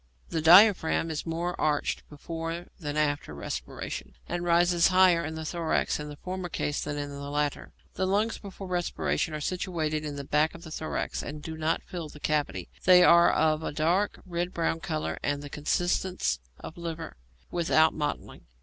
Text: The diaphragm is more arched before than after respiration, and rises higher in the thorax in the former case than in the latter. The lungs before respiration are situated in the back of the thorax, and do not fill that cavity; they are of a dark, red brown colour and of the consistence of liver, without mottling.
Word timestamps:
The 0.29 0.41
diaphragm 0.41 1.11
is 1.11 1.27
more 1.27 1.53
arched 1.61 2.01
before 2.09 2.65
than 2.79 2.97
after 2.97 3.35
respiration, 3.35 4.15
and 4.27 4.43
rises 4.43 4.87
higher 4.87 5.23
in 5.23 5.35
the 5.35 5.45
thorax 5.45 5.99
in 5.99 6.09
the 6.09 6.15
former 6.15 6.49
case 6.49 6.83
than 6.83 6.97
in 6.97 7.11
the 7.11 7.29
latter. 7.29 7.71
The 7.93 8.07
lungs 8.07 8.39
before 8.39 8.65
respiration 8.65 9.35
are 9.35 9.39
situated 9.39 10.03
in 10.03 10.15
the 10.15 10.23
back 10.23 10.55
of 10.55 10.63
the 10.63 10.71
thorax, 10.71 11.21
and 11.21 11.39
do 11.43 11.55
not 11.55 11.83
fill 11.83 12.09
that 12.09 12.23
cavity; 12.23 12.67
they 12.83 13.03
are 13.03 13.31
of 13.31 13.61
a 13.61 13.71
dark, 13.71 14.19
red 14.25 14.55
brown 14.55 14.79
colour 14.79 15.19
and 15.21 15.35
of 15.35 15.41
the 15.41 15.49
consistence 15.51 16.39
of 16.59 16.79
liver, 16.79 17.15
without 17.51 17.93
mottling. 17.93 18.47